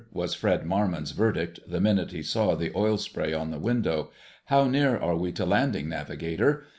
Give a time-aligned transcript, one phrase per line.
[0.11, 4.09] was Fred Marmon's verdict, the minute he saw the oil spray on the window.
[4.45, 6.63] "How near are we to landing, navigator?"